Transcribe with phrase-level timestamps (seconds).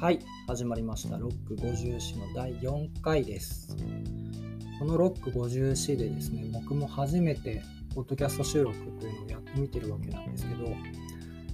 [0.00, 1.18] はい、始まりました。
[1.18, 3.76] ロック54の第4回です。
[4.78, 7.64] このロック54でですね、僕も初めて
[7.96, 10.72] ポッドキャスト収録というのをやってみてるわけなんですけど、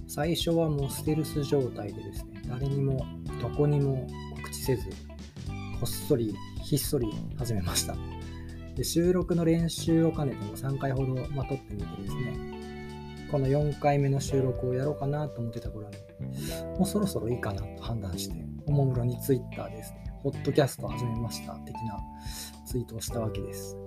[0.07, 3.03] 最初はもうステルス状態でですね、誰にも
[3.41, 4.05] どこにも
[4.35, 4.93] 告知せず、こ
[5.83, 7.07] っそりひっそり
[7.39, 7.95] 始めました。
[8.75, 12.64] で収録の練習を兼ねても3回ほど、まあ、撮ってみてですね、
[13.31, 15.97] この4回目の収録をやろうかなと思ってた頃に、
[16.77, 21.99] もうそろそろいいかなと判断して、おもむろにツイッターですね、ポッドキャスト始めました的な
[22.65, 23.77] ツイートをしたわけです。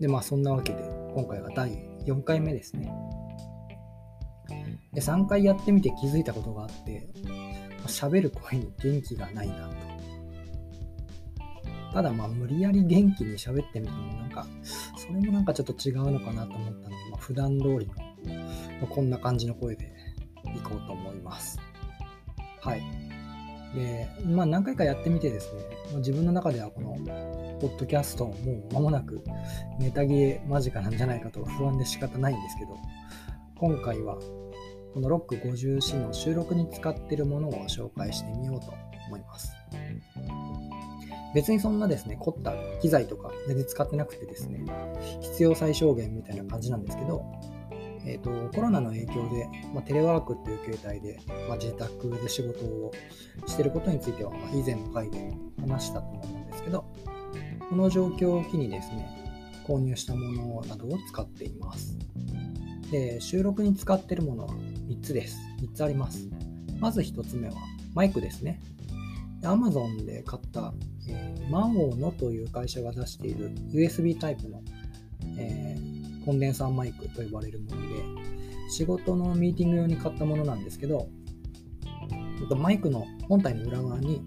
[0.00, 0.82] で、まあそんなわけで、
[1.14, 1.70] 今回が第
[2.06, 2.92] 4回目ですね。
[4.92, 7.08] で、3回やってみて気づいたことがあって、
[7.86, 9.89] 喋る声に元気がないなと。
[11.92, 14.46] ただまあ無理やり元気に喋ってみてもなんか、
[14.96, 17.94] それもなんかちょっと違うのかなと思ったので、まあ、普段通りの、
[18.80, 19.92] まこんな感じの声で
[20.56, 21.58] いこうと思います。
[22.60, 22.82] はい。
[23.74, 26.96] で、まあ何回かやってみてですね、まあ自分の中ではこの、
[27.60, 28.34] ポッドキャストも
[28.70, 29.22] う間もなく
[29.78, 32.76] ネタ切れ間近なんじゃないかと不安で仕方ないんですけど、
[33.56, 34.16] 今回は
[34.94, 38.72] このロック 54C の収録に使ってるものを紹介してみようと
[39.08, 39.52] 思います。
[41.34, 44.64] 別にそんなですね、凝った機材とか全然使ってなくてですね、
[45.20, 47.24] 必要最小限みたいな感じなんですけど、
[48.04, 52.92] えー、とコロナの影響で、まあ、テレワークっていう形態で、まあ、自宅で仕事を
[53.46, 56.84] してることについては、まあ、以前の回でも話したと思うんですけど、
[57.68, 59.08] この状況を機にですね、
[59.66, 61.96] 購入したものなどを使っています。
[62.90, 64.54] で、収録に使ってるものは
[64.88, 65.38] 3つです。
[65.62, 66.28] 3つあります。
[66.80, 67.54] まず1つ目は
[67.94, 68.60] マイクですね。
[69.42, 70.72] Amazon で買った、
[71.08, 74.62] えー、マオノという会社が出している USB タイプの、
[75.38, 77.88] えーコンデンサーマイクと呼ばれるもので、
[78.70, 81.08] 仕事のミーティング用に買ったものなんですけど、
[82.56, 84.22] マイクの本体の裏側に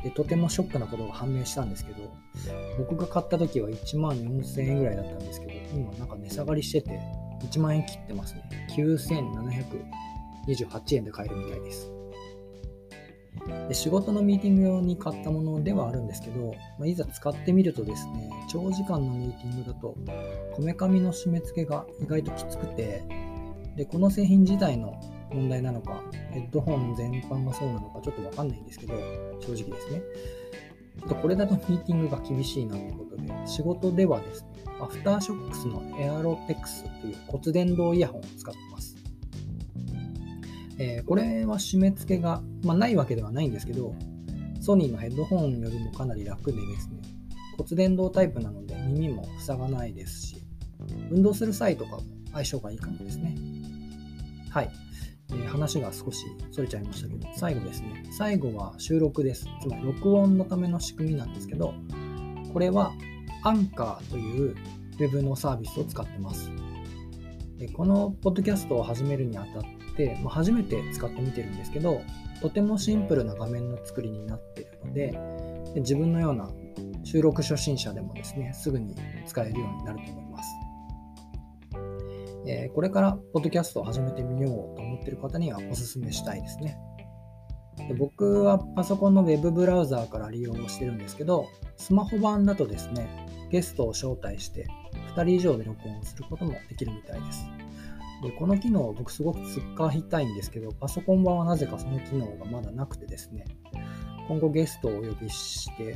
[0.03, 1.99] でとてもショックなことが判明したんですけど、
[2.77, 6.97] 僕が買った時は1万4000円ぐらいだったんですけど、今なんか値下がりしてて、
[7.43, 8.43] 1万円切ってますね。
[8.75, 11.91] 9728円で買えるみたいです。
[13.67, 19.95] で仕事のミーティング用に買ったものではあるんですけど、まあ、いざ使ってみるとですね、長時間のミーティングだと、
[20.53, 23.03] こめかみの締め付けが意外ときつくて、
[23.75, 24.99] で、この製品自体の
[25.33, 26.01] 問題なのか、
[26.31, 28.93] ヘッドホン全般がそうなのかちょっとわかんないんですけど、
[29.39, 30.01] 正直ですね。
[30.99, 34.49] ちょっとこれだとミーティングが厳しいなということで、仕事ではですね、
[34.81, 38.90] アフターショックスのエアロテックスという骨伝導イヤホンを使ってます。
[40.81, 43.93] えーこれは締め付けが、まあ、ないわけではないんですけど、
[44.59, 47.01] ソニーのヘッドホンよりもかなり楽でですね、
[47.57, 50.37] 骨伝導タイプなので耳も塞がないですし、
[51.11, 52.01] 運動する際とかも
[52.33, 53.35] 相性がいいかもですね。
[54.49, 54.71] はい。
[55.29, 58.03] えー話が少しそれちゃいましたけど、最後ですね。
[58.17, 59.45] 最後は収録です。
[59.61, 61.75] つまり録音のための仕組みなんですけど、
[62.51, 62.91] これは
[63.43, 66.49] アンカーというウェブのサービスを使ってます。
[67.61, 69.63] でこのポッドキャストを始めるにあたっ
[69.95, 72.01] て、まあ、初めて使ってみてるんですけど、
[72.41, 75.11] とてもシンプルな画面の作りになってるので、
[75.75, 76.49] で自分のような
[77.03, 78.95] 収録初心者でもですね、すぐに
[79.27, 80.49] 使えるようになると思います。
[82.47, 86.79] えーこれからポッドキャストを始めてみようと思ってる方にはお勧めしたいですね。
[87.87, 91.47] で僕はパソコンのウェブブラウザーから利用をしてるんですけど、
[91.77, 93.07] スマホ版だとですね、
[93.51, 94.65] ゲストを招待して
[95.15, 97.45] 2人以上で録音することもできるみたいです。
[98.21, 103.45] でこの機能を僕すごく使いたいんですけど、パソコン版はなぜかその機能がまだなくてですね、
[104.27, 105.95] 今後ゲストをお呼びして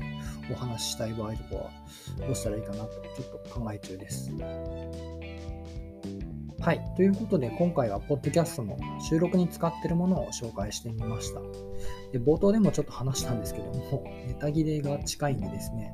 [0.52, 1.72] お話ししたい場合とかは
[2.18, 4.32] どうしたらいいかなとちょっと考え中です。
[6.60, 6.82] はい。
[6.96, 8.76] ということで、今回はポッドキャストの
[9.08, 11.42] 収録に使っているものを紹介してみました。
[12.12, 15.94] で冒頭でもちょっと話したんですけども、ネタ切れが近いんでですね、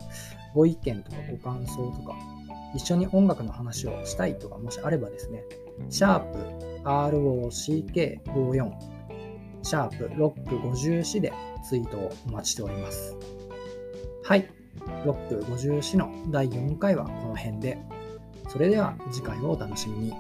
[0.54, 2.16] ご意見とかご感想とか、
[2.74, 5.44] 一緒に音楽の話をしたいとか、もしあればですね、
[5.90, 6.38] シャープ
[6.84, 8.72] ROCK54、
[9.64, 11.34] シャープロック54で
[11.68, 13.16] ツイートをお待ちしております。
[14.24, 14.50] はい。
[15.06, 17.78] ロック54の第4回はこの辺で。
[18.50, 20.14] それでは次回をお楽しみに。